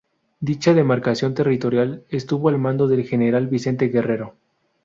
[0.39, 4.33] Dicha demarcación territorial estuvo al mando del General Vicente Guerrero.